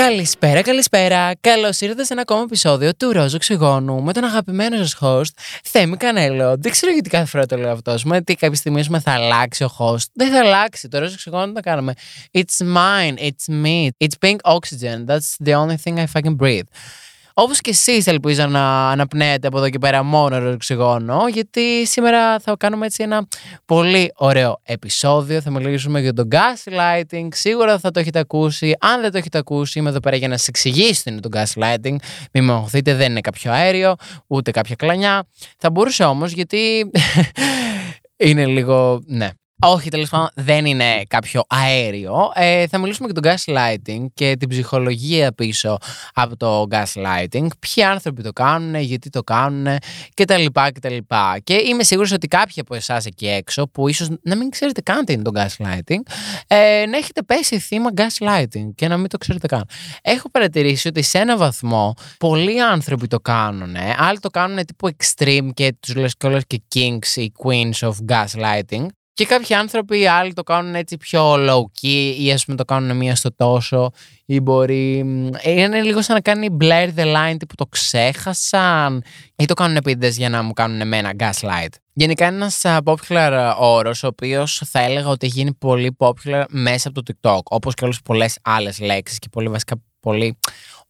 [0.00, 1.32] Καλησπέρα, καλησπέρα.
[1.40, 5.96] Καλώς ήρθατε σε ένα ακόμα επεισόδιο του Ρόζο Οξυγόνου με τον αγαπημένο σας host Θέμη
[5.96, 6.56] Κανέλο.
[6.58, 7.94] Δεν ξέρω γιατί κάθε φορά το λέω αυτό.
[8.02, 10.06] Πούμε ότι κάποια στιγμή θα αλλάξει ο host.
[10.12, 10.88] Δεν θα αλλάξει.
[10.88, 11.94] Το Ρόζο Οξυγόνο το κάνουμε;
[12.32, 15.06] It's mine, it's me, it's pink oxygen.
[15.06, 16.68] That's the only thing I fucking breathe.
[17.42, 22.54] Όπως και εσείς, ελπίζω να αναπνέετε από εδώ και πέρα μόνο οξυγόνο, γιατί σήμερα θα
[22.58, 23.28] κάνουμε έτσι ένα
[23.64, 25.40] πολύ ωραίο επεισόδιο.
[25.40, 27.28] Θα μιλήσουμε για το gaslighting.
[27.30, 28.76] Σίγουρα θα το έχετε ακούσει.
[28.80, 31.28] Αν δεν το έχετε ακούσει, είμαι εδώ πέρα για να σας εξηγήσω τι είναι το
[31.32, 31.96] gaslighting.
[32.32, 33.94] Μην με οχθείτε, δεν είναι κάποιο αέριο,
[34.26, 35.28] ούτε κάποια κλανιά.
[35.58, 36.90] Θα μπορούσε όμως, γιατί
[38.16, 39.02] είναι λίγο.
[39.06, 39.28] Ναι,
[39.62, 42.32] όχι, τέλος πάντων δεν είναι κάποιο αέριο.
[42.34, 45.76] Ε, θα μιλήσουμε για το gaslighting και την ψυχολογία πίσω
[46.14, 47.46] από το gaslighting.
[47.58, 49.78] Ποιοι άνθρωποι το κάνουν, γιατί το κάνουν
[50.14, 50.44] κτλ.
[50.72, 50.96] κτλ.
[51.44, 55.04] Και είμαι σίγουρος ότι κάποιοι από εσάς εκεί έξω, που ίσως να μην ξέρετε καν
[55.04, 56.00] τι είναι το gaslighting,
[56.46, 59.64] ε, να έχετε πέσει θύμα gaslighting και να μην το ξέρετε καν.
[60.02, 63.76] Έχω παρατηρήσει ότι σε ένα βαθμό πολλοί άνθρωποι το κάνουν.
[63.98, 66.14] Άλλοι το κάνουν τύπου extreme και τους λες
[66.46, 68.86] και kings ή queens of gaslighting.
[69.20, 72.96] Και κάποιοι άνθρωποι, άλλοι το κάνουν έτσι πιο low key ή ας πούμε το κάνουν
[72.96, 73.90] μία στο τόσο
[74.26, 74.98] ή μπορεί...
[75.44, 79.02] Είναι λίγο σαν να κάνει blur the line που το ξέχασαν
[79.36, 81.74] ή το κάνουν επίτηδες για να μου κάνουν εμένα gaslight.
[81.92, 86.88] Γενικά είναι ένας popular όρος ο οποίος θα έλεγα ότι έχει γίνει πολύ popular μέσα
[86.88, 90.38] από το TikTok όπως και όλες πολλές άλλες λέξεις και πολύ βασικά πολύ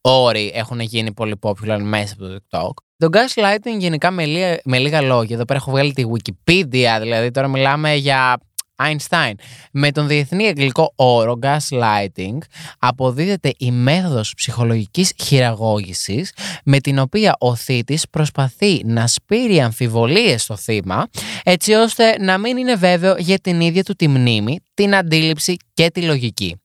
[0.00, 2.70] όροι έχουν γίνει πολύ popular μέσα από το TikTok.
[2.96, 7.30] Το gaslighting γενικά με λίγα, με λίγα λόγια, εδώ πέρα έχω βγάλει τη Wikipedia, δηλαδή
[7.30, 8.40] τώρα μιλάμε για
[8.86, 9.32] Einstein.
[9.72, 12.38] Με τον διεθνή αγγλικό όρο gaslighting
[12.78, 16.32] αποδίδεται η μέθοδος ψυχολογικής χειραγώγησης
[16.64, 21.06] με την οποία ο θήτης προσπαθεί να σπείρει αμφιβολίες στο θύμα
[21.42, 25.90] έτσι ώστε να μην είναι βέβαιο για την ίδια του τη μνήμη, την αντίληψη και
[25.90, 26.60] τη λογική.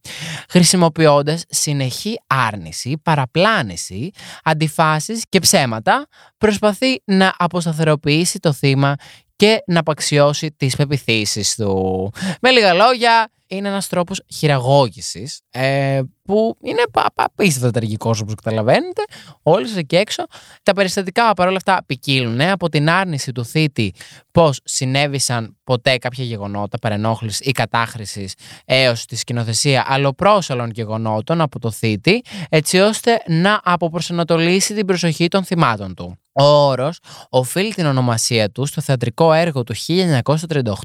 [0.49, 4.09] Χρησιμοποιώντας συνεχή άρνηση, παραπλάνηση,
[4.43, 8.95] αντιφάσεις και ψέματα προσπαθεί να αποσταθεροποιήσει το θύμα
[9.35, 12.11] και να απαξιώσει τις πεπιθήσεις του.
[12.41, 16.81] Με λίγα λόγια, είναι ένας τρόπος χειραγώγησης ε, που είναι
[17.15, 19.03] απίστευτα τραγικό όπως καταλαβαίνετε.
[19.41, 20.25] Όλοι σας εκεί έξω.
[20.63, 23.93] Τα περιστατικά παρόλα αυτά ποικίλουν από την άρνηση του θήτη
[24.31, 28.33] πως συνέβησαν ποτέ κάποια γεγονότα παρενόχλησης ή κατάχρησης
[28.65, 35.43] έως τη σκηνοθεσία αλλοπρόσαλων γεγονότων από το θήτη έτσι ώστε να αποπροσανατολίσει την προσοχή των
[35.43, 36.19] θυμάτων του.
[36.37, 39.75] Ο όρος οφείλει την ονομασία του στο θεατρικό έργο του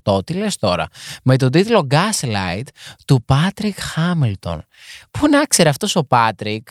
[0.04, 0.86] 1938, τι λες τώρα,
[1.22, 2.66] με τον τίτλο Gaslight
[3.06, 4.58] του Patrick Hamilton.
[5.10, 6.62] Πού να ξέρει αυτός ο Patrick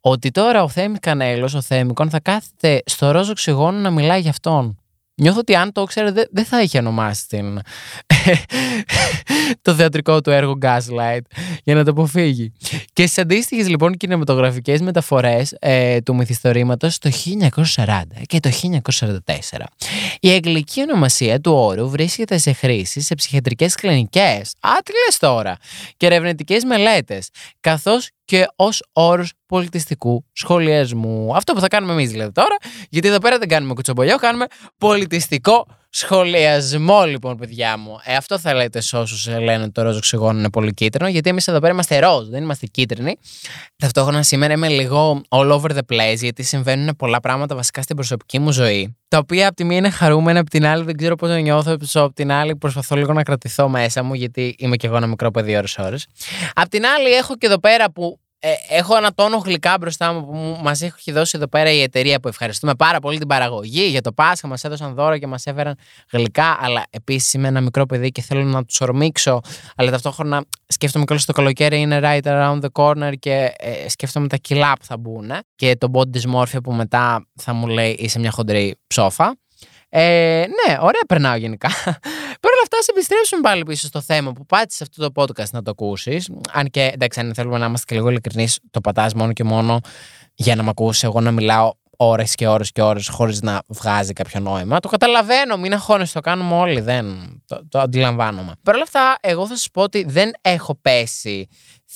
[0.00, 4.30] ότι τώρα ο Θέμης Κανέλος, ο Θέμικον, θα κάθεται στο ρόζο οξυγόνο να μιλάει για
[4.30, 4.78] αυτόν;
[5.18, 7.60] Νιώθω ότι αν το ήξερε δεν θα είχε ονομάσει την...
[9.62, 11.20] το θεατρικό του έργο Gaslight
[11.64, 12.52] για να το αποφύγει.
[12.92, 17.10] Και στις αντίστοιχες λοιπόν κινηματογραφικές μεταφορές ε, του μυθιστορήματος το
[17.76, 18.50] 1940 και το
[18.98, 19.22] 1944.
[20.20, 24.54] Η αγγλική ονομασία του όρου βρίσκεται σε χρήση σε ψυχιατρικές κλινικές.
[24.60, 25.56] Α, τι λες τώρα!
[25.96, 27.28] Και ερευνητικές μελέτες.
[27.60, 31.36] Καθώς και ως όρος πολιτιστικού σχολιασμού.
[31.36, 32.56] Αυτό που θα κάνουμε εμείς δηλαδή τώρα,
[32.90, 34.46] γιατί εδώ πέρα δεν κάνουμε κουτσομπολιό, κάνουμε
[34.78, 37.96] πολιτιστικό σχολιασμό, λοιπόν, παιδιά μου.
[38.04, 41.30] Ε, αυτό θα λέτε σε όσους λένε ότι το ροζ οξυγόνο είναι πολύ κίτρινο, γιατί
[41.30, 43.18] εμείς εδώ πέρα είμαστε ροζ, δεν είμαστε κίτρινοι.
[43.76, 48.38] Ταυτόχρονα σήμερα είμαι λίγο all over the place, γιατί συμβαίνουν πολλά πράγματα βασικά στην προσωπική
[48.38, 48.96] μου ζωή.
[49.08, 51.76] Τα οποία από τη μία είναι χαρούμενα, από την άλλη δεν ξέρω πώς να νιώθω,
[51.94, 55.30] από την άλλη προσπαθώ λίγο να κρατηθώ μέσα μου, γιατί είμαι και εγώ ένα μικρό
[55.30, 55.96] παιδί ώρε-ώρε.
[56.54, 60.26] Απ' την άλλη έχω και εδώ πέρα που ε, έχω ένα τόνο γλυκά μπροστά μου
[60.26, 64.00] που μας έχει δώσει εδώ πέρα η εταιρεία που ευχαριστούμε πάρα πολύ την παραγωγή για
[64.00, 64.48] το Πάσχα.
[64.48, 65.78] Μας έδωσαν δώρο και μας έφεραν
[66.12, 66.56] γλυκά.
[66.60, 69.40] Αλλά επίσης είμαι ένα μικρό παιδί και θέλω να τους ορμήξω.
[69.76, 74.28] Αλλά ταυτόχρονα σκέφτομαι και όλο το καλοκαίρι είναι right around the corner και ε, σκέφτομαι
[74.28, 78.18] τα κιλά που θα μπουν και το body dysmorphia που μετά θα μου λέει είσαι
[78.18, 79.36] μια χοντρή ψόφα.
[79.90, 81.68] Ε, ναι, ωραία περνάω γενικά.
[82.78, 85.62] Παρ' όλα αυτά, σε επιστρέψουμε πάλι πίσω στο θέμα που πάτησες αυτό το podcast να
[85.62, 86.30] το ακούσεις.
[86.52, 89.80] Αν και εντάξει, αν θέλουμε να είμαστε και λίγο ειλικρινείς, το πατάς μόνο και μόνο
[90.34, 94.12] για να με ακούσεις εγώ να μιλάω ώρες και ώρες και ώρες χωρίς να βγάζει
[94.12, 94.80] κάποιο νόημα.
[94.80, 96.80] Το καταλαβαίνω, μην αγχώνεσαι, το κάνουμε όλοι.
[96.80, 97.06] Δεν
[97.46, 98.52] το, το αντιλαμβάνομαι.
[98.62, 101.48] Παρ' όλα αυτά, εγώ θα σας πω ότι δεν έχω πέσει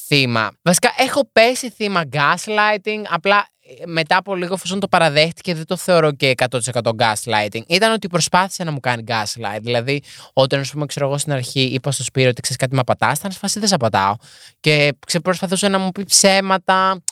[0.06, 0.50] θύμα.
[0.62, 3.02] Βασικά, έχω πέσει θύμα gaslighting.
[3.08, 3.46] Απλά
[3.86, 6.58] μετά από λίγο, εφόσον το παραδέχτηκε, δεν το θεωρώ και 100%
[6.96, 7.62] gaslighting.
[7.66, 9.60] Ήταν ότι προσπάθησε να μου κάνει gaslight.
[9.60, 10.02] Δηλαδή,
[10.32, 13.18] όταν, ας πούμε, ξέρω εγώ στην αρχή, είπα στο Σπύρο ότι ξέρεις κάτι με απατάς,
[13.18, 14.14] ήταν σφασί δεν σε απατάω.
[14.60, 14.92] Και
[15.22, 17.02] προσπαθούσε να μου πει ψέματα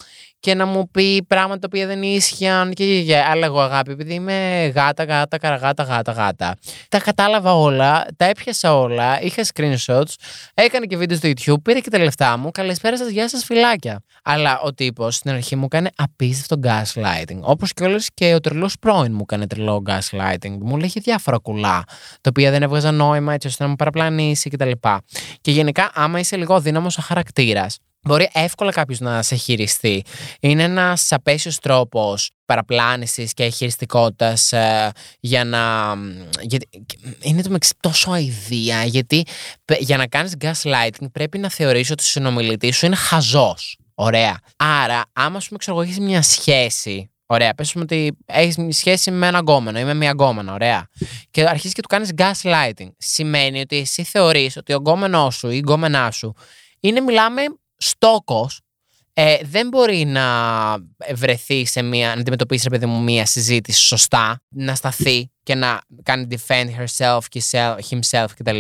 [0.41, 3.19] και να μου πει πράγματα τα οποία δεν ίσχυαν και, και, και.
[3.19, 6.57] Αλλά εγώ αγάπη, επειδή είμαι γάτα, γάτα, καραγάτα, γάτα, γάτα.
[6.89, 10.15] Τα κατάλαβα όλα, τα έπιασα όλα, είχα screenshots,
[10.55, 12.51] έκανε και βίντεο στο YouTube, πήρε και τα λεφτά μου.
[12.51, 14.03] Καλησπέρα σας, γεια σας, φυλάκια.
[14.23, 17.41] Αλλά ο τύπος στην αρχή μου έκανε απίστευτο gaslighting.
[17.41, 20.57] Όπως και όλε και ο τρελός πρώην μου έκανε τρελό gaslighting.
[20.61, 21.85] Μου λέγε διάφορα κουλά,
[22.21, 24.71] τα οποία δεν έβγαζαν νόημα έτσι ώστε να μου παραπλανήσει κτλ.
[24.71, 24.99] Και,
[25.41, 30.05] και γενικά, άμα είσαι λίγο δύναμο χαρακτήρας, μπορεί εύκολα κάποιος να σε χειριστεί.
[30.41, 35.95] Είναι ένας απέσιος τρόπος παραπλάνησης και χειριστικότητας ε, για να.
[36.41, 36.69] Γιατί,
[37.21, 39.25] είναι το τόσο αηδία, γιατί
[39.79, 43.79] για να κάνεις gaslighting πρέπει να θεωρήσει ότι ο συνομιλητής σου είναι χαζός.
[43.95, 44.39] Ωραία.
[44.57, 47.55] Άρα, άμα σου πούμε, έχεις μια σχέση Ωραία.
[47.55, 50.53] Πες ότι έχεις σχέση με ένα γκόμενο ή με μια γκόμενα.
[50.53, 50.89] Ωραία.
[51.31, 52.89] Και αρχίζεις και του κάνεις gaslighting.
[52.97, 56.35] Σημαίνει ότι εσύ θεωρείς ότι ο γκόμενός σου ή η γκόμενά σου
[56.81, 57.43] είναι, μιλάμε,
[57.81, 58.61] στόκος
[59.13, 60.25] ε, δεν μπορεί να
[61.15, 65.81] βρεθεί σε μια, να αντιμετωπίσει ρε παιδί μου μια συζήτηση σωστά, να σταθεί και να
[66.03, 67.19] κάνει defend herself,
[67.91, 68.59] himself κτλ.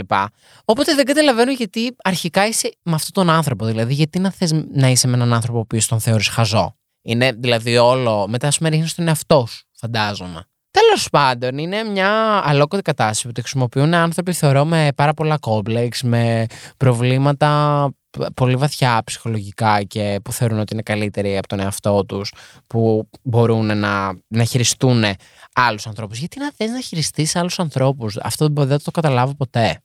[0.65, 3.65] Οπότε δεν καταλαβαίνω γιατί αρχικά είσαι με αυτόν τον άνθρωπο.
[3.65, 6.75] Δηλαδή, γιατί να θες να είσαι με έναν άνθρωπο που τον θεωρείς χαζό.
[7.03, 8.29] Είναι δηλαδή όλο.
[8.29, 10.45] Μετά σου ρίχνεις τον εαυτό σου, φαντάζομαι.
[10.71, 16.03] Τέλος πάντων, είναι μια αλόκοτη κατάσταση που τη χρησιμοποιούν άνθρωποι, θεωρώ, με πάρα πολλά κόμπλεξ,
[16.03, 16.47] με
[16.77, 17.91] προβλήματα
[18.35, 22.33] πολύ βαθιά ψυχολογικά και που θεωρούν ότι είναι καλύτεροι από τον εαυτό τους,
[22.67, 25.05] που μπορούν να, να χειριστούν
[25.53, 26.19] άλλους ανθρώπους.
[26.19, 29.83] Γιατί να θες να χειριστείς άλλους ανθρώπους, αυτό δεν το καταλάβω ποτέ.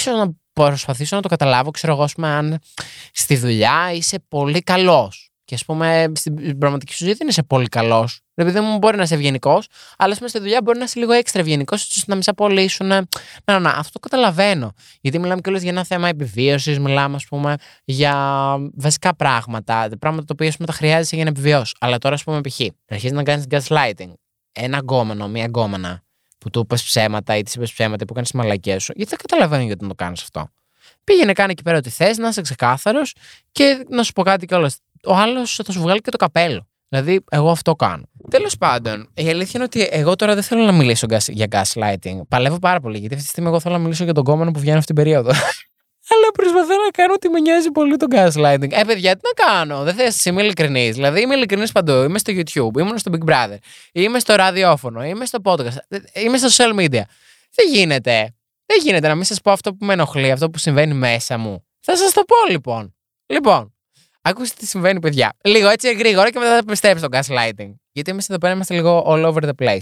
[0.00, 2.58] Σω να προσπαθήσω να το καταλάβω, ξέρω εγώ, αν
[3.12, 7.66] στη δουλειά είσαι πολύ καλός και ας πούμε στην πραγματική σου ζωή δεν είσαι πολύ
[7.66, 8.20] καλός.
[8.34, 9.68] Δηλαδή δεν μπορεί να είσαι ευγενικός,
[9.98, 12.86] αλλά πούμε στη δουλειά μπορεί να είσαι λίγο έξτρα ευγενικός, ώστε να μην σε απολύσουν.
[12.86, 13.06] Να,
[13.44, 14.72] να, να, αυτό το καταλαβαίνω.
[15.00, 17.54] Γιατί μιλάμε κιόλας για ένα θέμα επιβίωσης, μιλάμε ας πούμε
[17.84, 18.14] για
[18.74, 19.88] βασικά πράγματα.
[19.98, 21.74] Πράγματα τα οποία πούμε, τα χρειάζεσαι για να επιβιώσεις.
[21.80, 22.60] Αλλά τώρα ας πούμε π.χ.
[22.88, 24.12] αρχίζει να κάνεις gaslighting.
[24.52, 26.02] Ένα γκόμενο, μία γκόμενα
[26.38, 28.92] που του είπες ψέματα ή της είπες ψέματα που κάνεις μαλακέ σου.
[28.96, 30.50] Γιατί δεν καταλαβαίνω γιατί να το κάνεις αυτό.
[31.04, 33.14] Πήγαινε, κάνει εκεί πέρα ό,τι θες, να είσαι ξεκάθαρος
[33.52, 36.68] και να σου πω κάτι κιόλας ο άλλος θα σου βγάλει και το καπέλο.
[36.88, 38.02] Δηλαδή, εγώ αυτό κάνω.
[38.30, 42.20] Τέλος πάντων, η αλήθεια είναι ότι εγώ τώρα δεν θέλω να μιλήσω για gaslighting.
[42.28, 44.60] Παλεύω πάρα πολύ, γιατί αυτή τη στιγμή εγώ θέλω να μιλήσω για τον κόμμα που
[44.60, 45.30] βγαίνει αυτή την περίοδο.
[46.10, 48.72] Αλλά προσπαθώ να κάνω ότι με νοιάζει πολύ το gaslighting.
[48.72, 50.94] Ε, παιδιά, τι να κάνω; Δεν θες, είμαι ειλικρινής.
[50.94, 51.92] Δηλαδή, είμαι ειλικρινής παντού.
[51.92, 53.56] Είμαι στο YouTube, ήμουν στο Big Brother,
[53.92, 55.76] είμαι στο ραδιόφωνο, είμαι στο podcast,
[56.12, 57.02] είμαι στα social media.
[57.54, 58.34] Δεν γίνεται.
[58.66, 61.66] Δεν γίνεται να μην σας πω αυτό που με ενοχλεί, αυτό που συμβαίνει μέσα μου.
[61.80, 62.94] Θα σας το πω λοιπόν.
[63.26, 63.74] Λοιπόν,
[64.28, 65.32] Ακούστε τι συμβαίνει, παιδιά.
[65.44, 67.74] Λίγο έτσι γρήγορα και μετά θα πιστέψει στο gaslighting.
[67.92, 69.80] Γιατί εμείς εδώ πέρα είμαστε λίγο all over the place.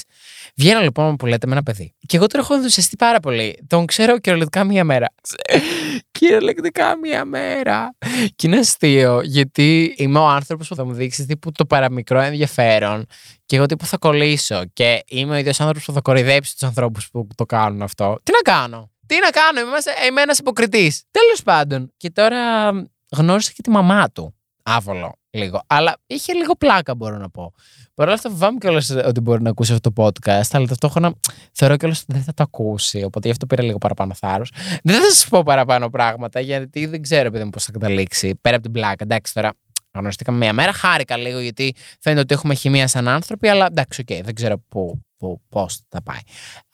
[0.57, 1.95] Βγαίνω λοιπόν που λέτε με ένα παιδί.
[2.07, 3.65] Και εγώ τώρα έχω ενθουσιαστεί πάρα πολύ.
[3.67, 5.15] Τον ξέρω κυριολεκτικά μία μέρα.
[6.19, 7.97] κυριολεκτικά μία μέρα.
[8.37, 13.07] Και είναι αστείο, γιατί είμαι ο άνθρωπος που θα μου δείξεις τύπου το παραμικρό ενδιαφέρον.
[13.47, 14.63] Και εγώ τύπου θα κολλήσω.
[14.73, 18.19] Και είμαι ο ίδιος άνθρωπος που θα κορυδέψει τους ανθρώπους που το κάνουν αυτό.
[18.23, 19.61] Τι να κάνω; Τι να κάνω,
[20.09, 21.03] είμαι ένας υποκριτής.
[21.11, 21.93] Τέλος πάντων.
[21.97, 22.71] Και τώρα
[23.17, 24.36] γνώρισε και τη μαμά του.
[24.69, 25.63] Άβολο λίγο.
[25.67, 27.53] Αλλά είχε λίγο πλάκα, μπορώ να πω.
[27.95, 31.15] Παρ' όλα αυτά, φοβάμαι κιόλας ότι μπορεί να ακούσει αυτό το podcast, αλλά ταυτόχρονα
[31.53, 33.03] θεωρώ κιόλας ότι δεν θα το ακούσει.
[33.03, 34.53] Οπότε γι' αυτό πήρα λίγο παραπάνω θάρρος.
[34.83, 38.35] Δεν θα σας πω παραπάνω πράγματα, γιατί δεν ξέρω επειδή πώς θα καταλήξει.
[38.41, 39.05] Πέρα από την πλάκα.
[39.05, 39.53] Εντάξει, τώρα
[39.95, 40.73] γνωριστήκαμε μία μέρα.
[40.73, 44.59] Χάρηκα λίγο, γιατί φαίνεται ότι έχουμε χημεία σαν άνθρωποι, αλλά εντάξει, οκ, okay, δεν ξέρω
[44.69, 46.21] πού, πού, πώς θα πάει.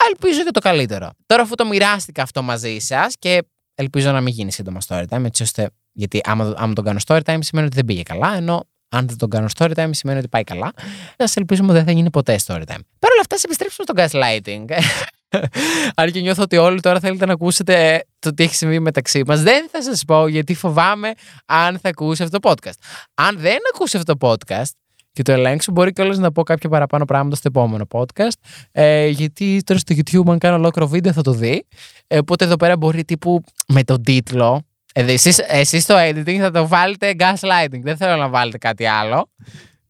[0.09, 1.11] Ελπίζω και το καλύτερο.
[1.27, 3.43] Τώρα, αφού το μοιράστηκα αυτό μαζί σας και
[3.75, 7.21] ελπίζω να μην γίνει σύντομα story time, έτσι ώστε γιατί άμα, άμα τον κάνω story
[7.25, 10.29] time σημαίνει ότι δεν πήγε καλά, ενώ αν δεν τον κάνω story time σημαίνει ότι
[10.29, 10.73] πάει καλά.
[11.17, 12.83] Θα ελπίζουμε ότι δεν θα γίνει ποτέ story time.
[12.99, 14.65] Παρ' όλα αυτά, ας επιστρέψουμε στο gaslighting.
[15.97, 19.43] Αν και νιώθω ότι όλοι τώρα θέλετε να ακούσετε το τι έχει συμβεί μεταξύ μας,
[19.43, 21.13] δεν θα σας πω γιατί φοβάμαι
[21.47, 22.79] αν θα ακούσει αυτό το podcast.
[23.15, 24.71] Αν δεν ακούσει αυτό το podcast
[25.13, 28.37] και το ελέγξω, μπορεί κιόλας να πω κάποια παραπάνω πράγματα στο επόμενο podcast.
[28.73, 31.67] Ε, γιατί τώρα στο YouTube, αν κάνω ολόκληρο βίντεο, θα το δει.
[32.07, 36.69] Ε, οπότε εδώ πέρα μπορεί τύπου με τον τίτλο εσείς, εσείς στο editing θα το
[36.69, 37.81] βάλετε gaslighting.
[37.83, 39.31] Δεν θέλω να βάλετε κάτι άλλο.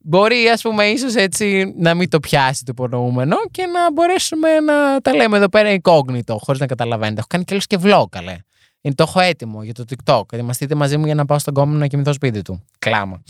[0.05, 5.01] Μπορεί, ας πούμε, ίσως έτσι να μην το πιάσει το υπονοούμενο και να μπορέσουμε να
[5.01, 7.19] τα λέμε εδώ πέρα incognito, χωρίς να καταλαβαίνετε.
[7.19, 8.37] Έχω κάνει και και vlog, καλέ.
[8.83, 10.33] Είναι το έχω έτοιμο για το TikTok.
[10.33, 12.65] Ετοιμαστείτε μαζί μου για να πάω στον κόμμα να κοιμηθώ σπίτι του.
[12.79, 13.23] Κλάμα.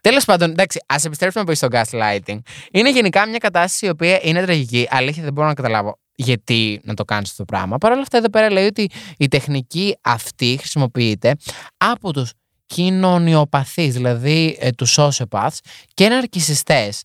[0.00, 2.38] Τέλος πάντων, εντάξει, ας επιστρέψουμε πίσω στο gaslighting.
[2.70, 4.86] Είναι γενικά μια κατάσταση η οποία είναι τραγική.
[4.90, 7.78] Αλήθεια, δεν μπορώ να καταλάβω γιατί να το κάνεις αυτό το πράγμα.
[7.78, 11.36] Παρ' όλα αυτά, εδώ πέρα λέει ότι η τεχνική αυτή χρησιμοποιείται
[11.76, 12.32] από τους
[12.66, 15.58] κοινωνιοπαθείς, δηλαδή ε, τους sociopaths
[15.94, 17.02] και ναρκισιστές.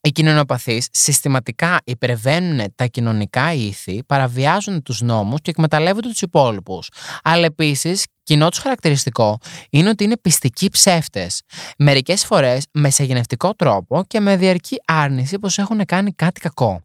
[0.00, 6.88] Οι κοινωνιοπαθείς συστηματικά υπερβαίνουν τα κοινωνικά ήθη, παραβιάζουν τους νόμους και εκμεταλλεύονται τους υπόλοιπους.
[7.22, 9.38] Αλλά επίσης Κοινό τους χαρακτηριστικό
[9.70, 11.42] είναι ότι είναι πιστικοί ψεύτες.
[11.78, 16.82] Μερικές φορές με σεγενευτικό τρόπο και με διαρκή άρνηση πως έχουν κάνει κάτι κακό.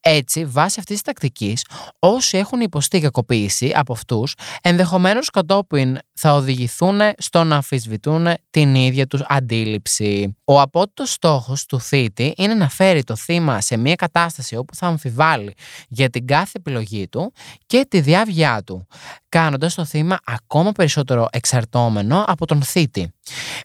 [0.00, 1.66] Έτσι, βάσει αυτής της τακτικής,
[1.98, 9.06] όσοι έχουν υποστεί κακοποίηση από αυτούς, ενδεχομένως κατόπιν θα οδηγηθούν στο να αμφισβητούν την ίδια
[9.06, 10.36] τους αντίληψη.
[10.44, 14.86] Ο απότοτος στόχος του θήτη είναι να φέρει το θύμα σε μια κατάσταση όπου θα
[14.86, 15.54] αμφιβάλλει
[15.88, 17.32] για την κάθε επιλογή του
[17.66, 18.86] και τη διάβγειά του,
[19.28, 23.12] κάνοντας το θύμα ακόμα περισσότερο εξαρτώμενο από τον θήτη.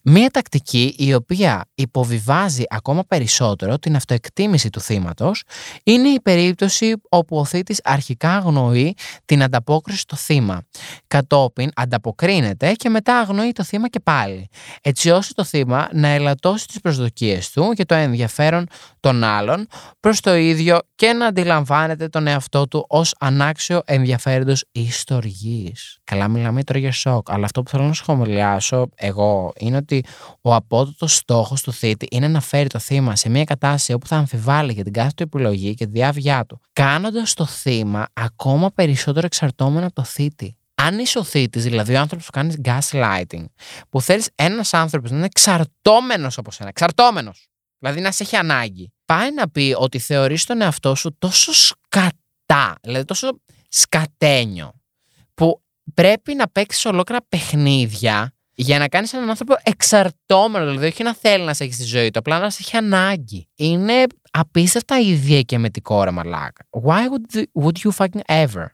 [0.03, 5.43] Μία τακτική η οποία υποβιβάζει ακόμα περισσότερο την αυτοεκτίμηση του θύματος
[5.83, 10.61] είναι η περίπτωση όπου ο θήτης αρχικά αγνοεί την ανταπόκριση στο θύμα.
[11.07, 14.49] Κατόπιν ανταποκρίνεται και μετά αγνοεί το θύμα και πάλι,
[14.81, 18.67] έτσι ώστε το θύμα να ελαττώσει τις προσδοκίες του και το ενδιαφέρον
[18.99, 19.67] των άλλων
[19.99, 25.97] προς το ίδιο και να αντιλαμβάνεται τον εαυτό του ως ανάξιο ενδιαφέροντος ιστορικής.
[26.03, 30.03] Καλά μιλάμε τώρα για σοκ, αλλά αυτό που θέλω να σχολιάσω εγώ είναι ότι
[30.41, 34.15] ο απότοτος στόχος του θήτη είναι να φέρει το θύμα σε μια κατάσταση όπου θα
[34.15, 39.25] αμφιβάλλει για την κάθε του επιλογή και τη διάβγειά του, κάνοντας το θύμα ακόμα περισσότερο
[39.25, 40.57] εξαρτώμενο από το θήτη.
[40.81, 43.45] Αν είσαι ο θήτης, δηλαδή ο άνθρωπος που κάνεις gaslighting,
[43.89, 47.47] που θέλεις ένας άνθρωπος να είναι εξαρτώμενος από σένα, εξαρτώμενος,
[47.79, 52.75] δηλαδή να σε έχει ανάγκη, πάει να πει ότι θεωρείς τον εαυτό σου τόσο σκατά,
[52.81, 54.73] δηλαδή τόσο σκατένιο,
[55.33, 55.61] που
[55.93, 61.43] πρέπει να παίξεις ολόκληρα παιχνίδια για να κάνεις έναν άνθρωπο εξαρτώμενο, δηλαδή όχι να θέλει
[61.43, 63.47] να σε έχει στη ζωή του, απλά να σε έχει ανάγκη.
[63.55, 66.65] Είναι απίστευτα ίδια και με την κόρα μαλάκα.
[66.69, 68.65] Why would, would you fucking ever?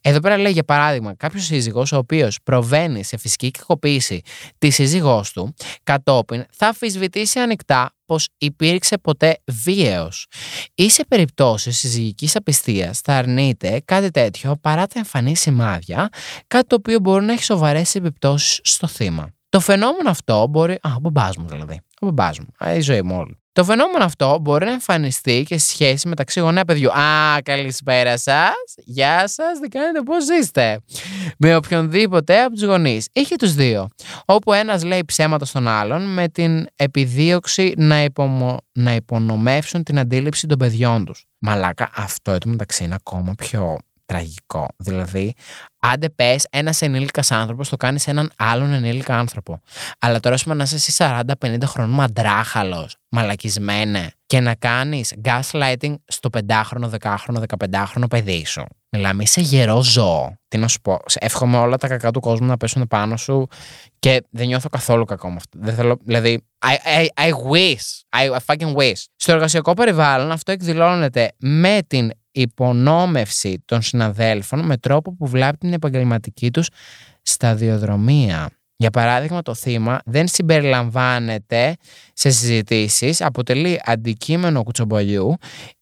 [0.00, 4.22] Εδώ πέρα λέει για παράδειγμα κάποιος σύζυγος ο οποίος προβαίνει σε φυσική κακοποίηση
[4.58, 10.26] της σύζυγός του, κατόπιν θα αμφισβητήσει ανοιχτά πως υπήρξε ποτέ βίαιος.
[10.74, 16.08] Ή σε περιπτώσεις συζυγικής απιστίας θα αρνείται κάτι τέτοιο παρά τα εμφανή σημάδια,
[16.46, 19.30] κάτι το οποίο μπορεί να έχει σοβαρές επιπτώσεις στο θύμα.
[19.48, 20.72] Το φαινόμενο αυτό μπορεί.
[20.72, 21.80] Α, ο μπαμπάς μου δηλαδή.
[22.00, 22.46] Ο μπαμπάς μου.
[22.76, 23.38] Η ζωή μου όλη.
[23.56, 26.92] Το φαινόμενο αυτό μπορεί να εμφανιστεί και στη σχέση μεταξύ γονέα παιδιού.
[26.92, 28.74] Α, καλησπέρα σας.
[28.76, 30.80] Γεια σας, τι κάνετε, πώς είστε.
[31.38, 33.08] Με οποιονδήποτε από τους γονείς.
[33.12, 33.88] Είχε τους δύο.
[34.24, 38.56] Όπου ένας λέει ψέματα στον άλλον με την επιδίωξη να, υπομο...
[38.72, 41.24] να υπονομεύσουν την αντίληψη των παιδιών τους.
[41.38, 44.68] Μαλάκα, αυτό εδώ μεταξύ είναι ακόμα πιο τραγικό.
[44.76, 45.34] Δηλαδή,
[45.80, 49.60] άντε πες, ένας ενήλικας άνθρωπος το κάνεις σε έναν άλλον ενήλικα άνθρωπο.
[49.98, 50.92] Αλλά τώρα, σου να είσαι εσύ
[51.40, 58.64] 40-50 χρόνων μαντράχαλος, μαλακισμένε, και να κάνεις gaslighting στο 5χρονο, 10χρονο, 15χρονο παιδί σου.
[58.88, 60.36] Μιλάμε, είσαι γερό ζώο.
[60.48, 60.98] Τι να σου πω.
[61.14, 63.46] Εύχομαι όλα τα κακά του κόσμου να πέσουν πάνω σου
[63.98, 65.58] και δεν νιώθω καθόλου κακό με αυτό.
[65.62, 68.20] Δεν θέλω, δηλαδή, I, I, I wish.
[68.20, 69.04] I, I fucking wish.
[69.16, 72.10] Στο εργασιακό περιβάλλον αυτό εκδηλώνεται με την
[72.40, 76.68] υπονόμευση των συναδέλφων με τρόπο που βλάπτει την επαγγελματική τους
[77.22, 78.50] σταδιοδρομία.
[78.76, 81.76] Για παράδειγμα, το θύμα δεν συμπεριλαμβάνεται
[82.12, 85.36] σε συζητήσεις, αποτελεί αντικείμενο κουτσομπολιού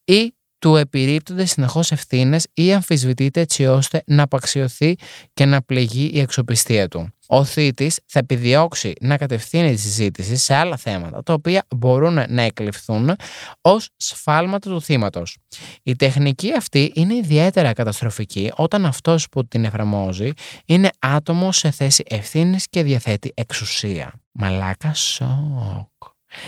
[0.05, 4.95] ή του επιρρύπτονται συνεχώς ευθύνες ή αμφισβητείται έτσι ώστε να απαξιωθεί
[5.33, 7.14] και να πληγεί η αξιοπιστία του.
[7.27, 12.41] Ο θήτης θα επιδιώξει να κατευθύνει τη συζήτηση σε άλλα θέματα, τα οποία μπορούν να
[12.41, 13.15] εκλειφθούν
[13.61, 15.37] ως σφάλματα του θύματος.
[15.83, 20.31] Η τεχνική αυτή είναι ιδιαίτερα καταστροφική όταν αυτός που την εφαρμόζει
[20.65, 24.13] είναι άτομο σε θέση ευθύνης και διαθέτει εξουσία.
[24.31, 25.94] Μαλάκα σοκ.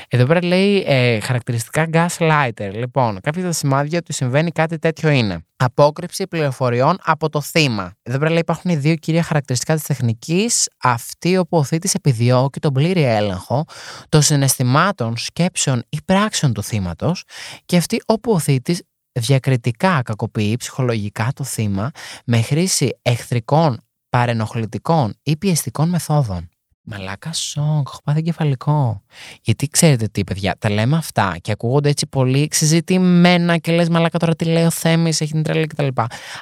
[0.08, 2.72] Εδώ πέρα λέει ε, χαρακτηριστικά gaslighter.
[2.74, 5.46] Λοιπόν, κάποια τα σημάδια ότι συμβαίνει κάτι τέτοιο είναι.
[5.56, 7.94] Απόκρυψη πληροφοριών από το θύμα.
[8.04, 10.70] Εδώ πέρα λέει υπάρχουν δύο κυρία χαρακτηριστικά της τεχνικής.
[10.84, 13.66] Αυτή όπου ο θήτης επιδιώκει τον πλήρη έλεγχο
[14.10, 17.24] των συναισθημάτων, σκέψεων ή πράξεων του θύματος
[17.66, 21.92] και αυτή όπου ο θήτης διακριτικά κακοποιεί ψυχολογικά το θύμα
[22.26, 23.78] με χρήση εχθρικών,
[24.10, 26.50] παρενοχλητικών ή πιεστικών μεθόδων.
[26.90, 29.02] Μαλάκα σοκ, έχω πάθει εγκεφαλικό.
[29.42, 34.20] Γιατί ξέρετε τι, παιδιά, τα λέμε αυτά και ακούγονται έτσι πολύ συζητημένα και λες, Μαλάκα
[34.20, 35.88] τώρα τι λέει ο Θέμης, έχει την τρέλα κτλ.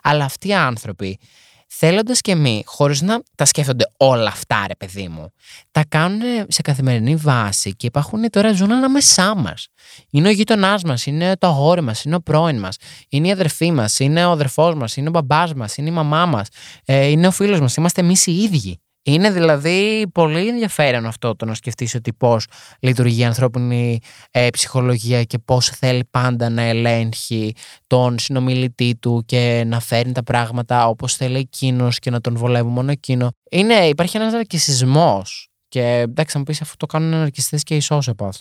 [0.02, 1.20] Αλλά αυτοί οι άνθρωποι
[1.68, 5.32] θέλοντας και μη, χωρίς να τα σκέφτονται όλα αυτά, ρε παιδί μου,
[5.72, 9.68] τα κάνουν σε καθημερινή βάση και υπάρχουν τώρα ζουν ανάμεσά μας.
[10.10, 12.78] Είναι ο γείτονά μας, είναι το αγόρι μας, είναι ο πρώην μας,
[13.10, 16.26] είναι η αδερφή μας, είναι ο αδερφός μας, είναι ο μπαμπάς μας, είναι η μαμά
[16.26, 16.48] μας,
[16.86, 18.80] ε, είναι ο φίλος μας, είμαστε εμείς οι ίδιοι.
[19.08, 22.46] Είναι δηλαδή πολύ ενδιαφέρον αυτό το να σκεφτείς ότι πώς
[22.80, 24.00] λειτουργεί η ανθρώπινη
[24.32, 27.56] ε, ψυχολογία και πώς θέλει πάντα να ελέγχει
[27.88, 32.70] τον συνομιλητή του και να φέρνει τα πράγματα όπως θέλει εκείνος και να τον βολεύει
[32.70, 33.32] μόνο εκείνο.
[33.52, 37.82] Είναι, υπάρχει ένας αρκισισμός και εντάξει, θα μου πεις αφού το κάνουν αναρκιστές και οι
[37.90, 38.40] sociopaths.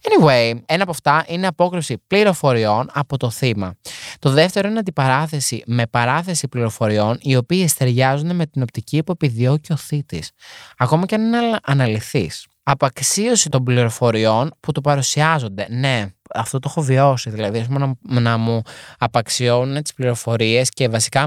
[0.00, 3.74] Anyway, ένα από αυτά είναι απόκριση πληροφοριών από το θύμα.
[4.18, 9.72] Το δεύτερο είναι αντιπαράθεση με παράθεση πληροφοριών οι οποίες ταιριάζουν με την οπτική που επιδιώκει
[9.72, 10.30] ο θήτης.
[10.76, 12.30] Ακόμα και αν είναι αναλυθή.
[12.62, 15.66] Απαξίωση των πληροφοριών που του παρουσιάζονται.
[15.70, 17.30] Ναι, αυτό το έχω βιώσει.
[17.30, 18.62] Δηλαδή, να, να μου
[18.98, 21.26] απαξιώνουν τις πληροφορίες και βασικά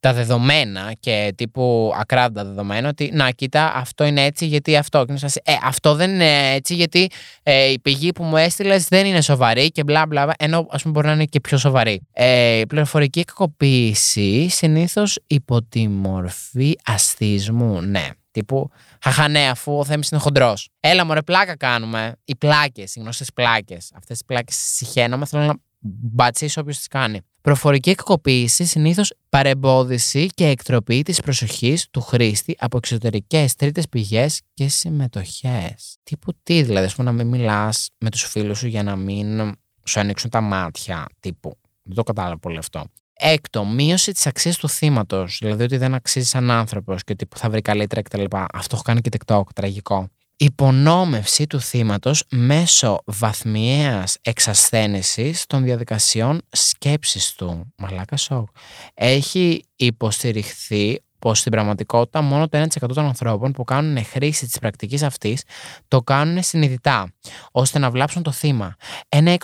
[0.00, 5.16] τα δεδομένα και τύπου ακράδαντα δεδομένα ότι να κοίτα αυτό είναι έτσι γιατί αυτό και
[5.16, 7.10] σας, ε, αυτό δεν είναι έτσι γιατί
[7.42, 10.94] ε, η πηγή που μου έστειλες δεν είναι σοβαρή και μπλα μπλα ενώ ας πούμε
[10.94, 12.00] μπορεί να είναι και πιο σοβαρή.
[12.12, 18.08] Ε, η πληροφορική κακοποίηση συνήθως υπό τη μορφή αστισμού, ναι.
[18.30, 18.70] Τύπου,
[19.02, 20.68] χαχα ναι, αφού ο Θέμης είναι χοντρός.
[20.80, 22.16] Έλα, μωρέ, πλάκα κάνουμε.
[22.24, 23.92] Οι πλάκες, οι γνωστές πλάκες.
[23.94, 27.20] Αυτές τις πλάκες συχαίνομαι, θέλω να μπατσίσει όποιος τις κάνει.
[27.40, 34.68] Προφορική κακοποίηση συνήθως παρεμπόδιση και εκτροπή της προσοχής του χρήστη από εξωτερικές τρίτες πηγές και
[34.68, 35.96] συμμετοχές.
[36.02, 39.54] Τύπου τι, δηλαδή, ας πούμε, να μην μιλάς με τους φίλους σου για να μην
[39.84, 41.06] σου ανοίξουν τα μάτια.
[41.20, 41.58] Τύπου.
[41.82, 42.84] Δεν το κατάλαβα πολύ αυτό.
[43.20, 45.38] Έκτο, μείωση της αξίας του θύματος.
[45.40, 48.24] Δηλαδή ότι δεν αξίζει σαν άνθρωπος και ότι θα βρει καλύτερα κτλ.
[48.52, 50.08] Αυτό έχω κάνει και TikTok, τραγικό
[50.42, 57.72] υπονόμευση του θύματος μέσω βαθμιαίας εξασθένησης των διαδικασιών σκέψης του.
[57.76, 58.48] Μαλάκα σοκ.
[58.94, 65.02] Έχει υποστηριχθεί πως στην πραγματικότητα μόνο το 1% των ανθρώπων που κάνουν χρήση της πρακτικής
[65.02, 65.42] αυτής
[65.88, 67.12] το κάνουν συνειδητά,
[67.52, 68.74] ώστε να βλάψουν το θύμα.
[69.08, 69.36] Ένα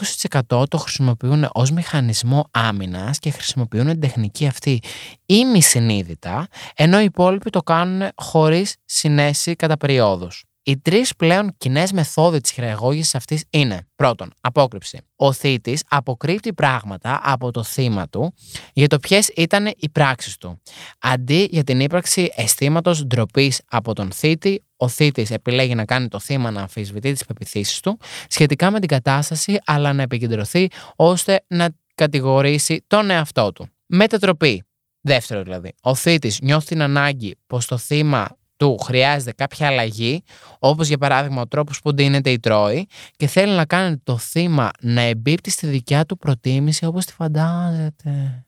[0.51, 4.81] 20% το χρησιμοποιούν ως μηχανισμό άμυνας και χρησιμοποιούν την τεχνική αυτή
[5.27, 10.45] ημισυνείδητα, ενώ οι υπόλοιποι το κάνουν χωρίς συνέση κατά περιόδους.
[10.69, 15.01] Οι τρεις πλέον κοινές μεθόδοι της χειραγώγησης αυτής είναι: πρώτον, απόκρυψη.
[15.17, 18.35] Ο θήτης αποκρύπτει πράγματα από το θύμα του
[18.73, 20.63] για το ποιες ήταν οι πράξεις του.
[20.99, 26.19] Αντί για την ύπαρξη αισθήματος ντροπής από τον θήτη, ο θήτης επιλέγει να κάνει το
[26.19, 31.69] θύμα να αμφισβητεί τις πεπιθήσεις του σχετικά με την κατάσταση, αλλά να επικεντρωθεί ώστε να
[31.95, 33.69] κατηγορήσει τον εαυτό του.
[33.87, 34.65] Μετατροπή.
[35.01, 35.73] Δεύτερο δηλαδή.
[35.81, 40.23] Ο θήτης νιώθει την ανάγκη πως το θύμα του χρειάζεται κάποια αλλαγή,
[40.59, 42.87] όπως για παράδειγμα ο τρόπος που ντύνεται ή τρώει,
[43.17, 48.45] και θέλει να κάνει το θύμα να εμπίπτει στη δικιά του προτίμηση όπως τη φαντάζεται.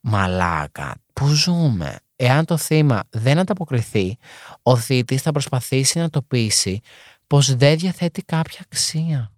[0.00, 4.16] Μαλάκα, πού ζούμε; Εάν το θύμα δεν ανταποκριθεί,
[4.62, 6.80] ο θήτης θα προσπαθήσει να το πείσει
[7.26, 9.32] πως δεν διαθέτει κάποια αξία.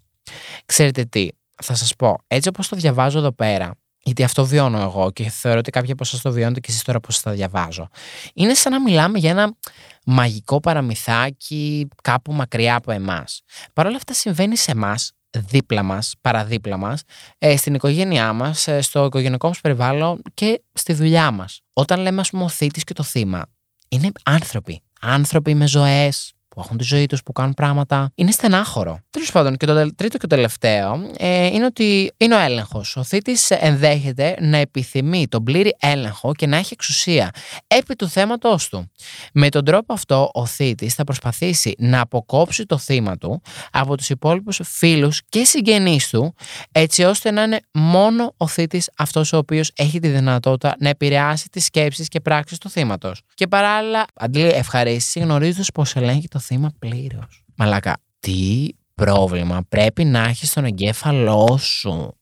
[0.66, 1.28] Ξέρετε τι,
[1.62, 3.74] θα σας πω, έτσι όπως το διαβάζω εδώ πέρα,
[4.08, 7.00] γιατί αυτό βιώνω εγώ και θεωρώ ότι κάποιοι από εσάς το βιώνετε και εσείς τώρα
[7.00, 7.88] πώ θα διαβάζω.
[8.34, 9.56] Είναι σαν να μιλάμε για ένα
[10.04, 13.42] μαγικό παραμυθάκι κάπου μακριά από εμάς.
[13.72, 17.02] Παρ' όλα αυτά συμβαίνει σε εμάς, δίπλα μας, παραδίπλα μας,
[17.38, 21.60] ε, στην οικογένειά μας, ε, στο οικογενειακό μας περιβάλλον και στη δουλειά μας.
[21.72, 23.46] Όταν λέμε, ας πούμε, ο θήτης και το θύμα,
[23.88, 24.82] είναι άνθρωποι.
[25.00, 28.10] Άνθρωποι με ζωές, που έχουν τη ζωή τους, που κάνουν πράγματα.
[28.14, 28.98] Είναι στενάχωρο.
[29.10, 32.96] Τέλος πάντων, και το τρίτο και το τελευταίο ε, είναι ότι είναι ο έλεγχος.
[32.96, 37.30] Ο θήτης ενδέχεται να επιθυμεί τον πλήρη έλεγχο και να έχει εξουσία
[37.66, 38.90] επί του θέματός του.
[39.32, 44.10] Με τον τρόπο αυτό, ο θήτης θα προσπαθήσει να αποκόψει το θύμα του από τους
[44.10, 46.34] υπόλοιπους φίλους και συγγενείς του,
[46.72, 51.48] έτσι ώστε να είναι μόνο ο θήτης αυτός ο οποίος έχει τη δυνατότητα να επηρεάσει
[51.48, 53.22] τις σκέψεις και πράξεις του θύματος.
[53.34, 57.44] Και παράλληλα, αντί ευχαρίστηση, γνωρίζοντα πως ελέγχει το θύμα πλήρως.
[57.54, 62.16] Μαλάκα, τι πρόβλημα πρέπει να έχεις στον εγκέφαλό σου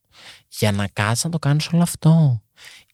[0.48, 2.42] για να κάτσεις να το κάνεις όλο αυτό.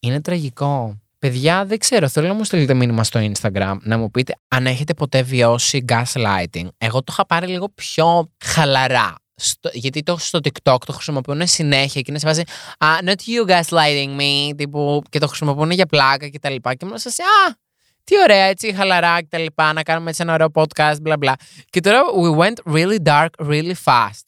[0.01, 1.01] Είναι τραγικό.
[1.19, 4.95] Παιδιά, δεν ξέρω, θέλω να μου στείλετε μήνυμα στο Instagram να μου πείτε αν έχετε
[4.95, 6.69] ποτέ βιώσει gaslighting.
[6.79, 9.15] Εγώ το είχα πάρει λίγο πιο χαλαρά.
[9.35, 12.43] Στο, γιατί το στο TikTok το χρησιμοποιούν συνέχεια και είναι σε βάση
[12.79, 16.75] ah, not you gaslighting me, τύπου, και το χρησιμοποιούν για πλάκα και τα λοιπά.
[16.75, 17.57] Και μου λέει, α,
[18.05, 21.37] τι ωραία, έτσι, χαλαρά και τα λοιπά, να κάνουμε έτσι ένα ωραίο podcast, μπλα μπλα.
[21.71, 24.21] Και τώρα we went really dark, really fast.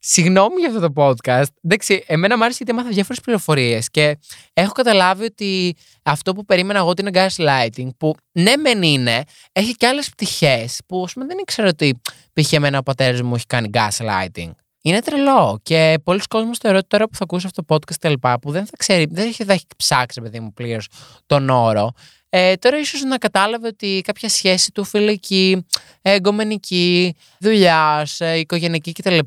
[0.00, 1.46] Συγγνώμη για αυτό το podcast.
[1.62, 4.18] Εντάξει, εμένα μου άρεσε γιατί έμαθα διάφορες πληροφορίες και
[4.52, 9.74] έχω καταλάβει ότι αυτό που περίμενα εγώ ότι είναι gaslighting, που ναι, μεν είναι, έχει
[9.74, 12.00] και άλλες πτυχές που ας πούμε δεν ήξερα ότι
[12.32, 12.52] π.χ.
[12.52, 14.50] εμένα ο πατέρας μου έχει κάνει gaslighting.
[14.88, 15.60] Είναι τρελό.
[15.62, 18.64] Και πολλοί κόσμοι θεωρώ ότι τώρα που θα ακούσει αυτό το podcast και που δεν
[18.64, 20.88] θα ξέρει, δεν έχει, δεν έχει ψάξει, παιδί μου, πλήρως
[21.26, 21.92] τον όρο.
[22.30, 25.66] Ε, τώρα ίσως να κατάλαβε ότι κάποια σχέση του φιλική,
[26.02, 29.18] εγκομενική, δουλειάς, ε, οικογενειακή κτλ.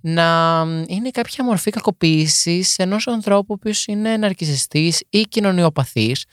[0.00, 6.24] Να είναι κάποια μορφή κακοποίησης ενός ανθρώπου ο οποίος είναι ναρκιστή ή κοινωνιοπαθής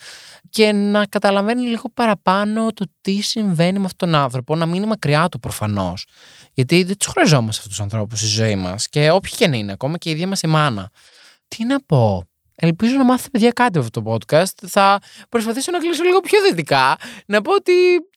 [0.50, 5.30] και να καταλαβαίνει λίγο παραπάνω το τι συμβαίνει με αυτόν τον άνθρωπο, να μείνει μακριά
[5.30, 6.06] του προφανώς.
[6.54, 9.72] Γιατί δεν τους χρειαζόμαστε αυτούς τους ανθρώπους στη ζωή μας και όποιοι και να είναι,
[9.72, 10.90] ακόμα και η ίδια μας η μάνα.
[11.48, 12.28] Τι να πω.
[12.56, 14.68] Ελπίζω να μάθετε παιδιά κάτι από αυτό το podcast.
[14.68, 16.96] Θα προσπαθήσω να κλείσω λίγο πιο δυτικά.
[17.26, 17.74] Να πω ότι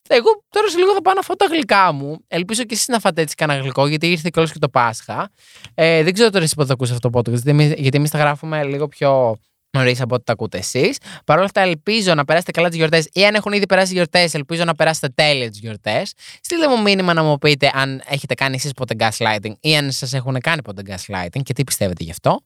[0.09, 2.19] εγώ τώρα σε λίγο θα πάω να φάω τα γλυκά μου.
[2.29, 5.31] Ελπίζω και εσείς να φάτε έτσι κανένα γλυκό, γιατί ήρθε κιόλα και το Πάσχα.
[5.75, 8.65] Ε, δεν ξέρω τώρα εσύ πότε θα ακούσει αυτό το podcast, γιατί εμεί τα γράφουμε
[8.65, 9.37] λίγο πιο
[9.77, 10.99] νωρίς από ό,τι τα ακούτε εσείς.
[11.25, 14.35] Παρ' όλα αυτά, ελπίζω να περάσετε καλά τις γιορτές ή αν έχουν ήδη περάσει γιορτές,
[14.35, 16.13] ελπίζω να περάσετε τέλεια τις γιορτές.
[16.41, 20.13] Στείλτε μου μήνυμα να μου πείτε αν έχετε κάνει εσείς ποτέ gaslighting ή αν σας
[20.13, 22.41] έχουν κάνει ποτέ gaslighting και τι πιστεύετε γι' αυτό.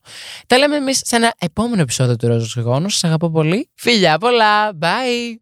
[0.47, 2.89] Τα λέμε εμείς σε ένα επόμενο επεισόδιο του Ρόζος Γόνου.
[2.89, 3.69] Σας αγαπώ πολύ.
[3.75, 4.73] Φιλιά πολλά.
[4.73, 5.39] Bye.